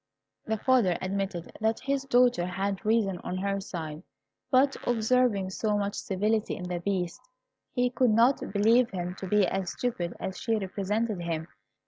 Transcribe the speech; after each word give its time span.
The 0.47 0.57
father 0.57 0.97
admitted 0.99 1.51
that 1.61 1.81
his 1.81 2.05
daughter 2.05 2.47
had 2.47 2.83
reason 2.83 3.19
on 3.19 3.37
her 3.37 3.59
side, 3.61 4.01
but 4.49 4.75
observing 4.87 5.51
so 5.51 5.77
much 5.77 5.93
civility 5.93 6.55
in 6.55 6.63
the 6.63 6.79
Beast, 6.79 7.21
he 7.71 7.91
could 7.91 8.09
not 8.09 8.51
believe 8.51 8.89
him 8.89 9.13
to 9.19 9.27
be 9.27 9.45
as 9.45 9.71
stupid 9.73 10.15
as 10.19 10.39
she 10.41 10.55
represented 10.55 11.21
him. 11.21 11.47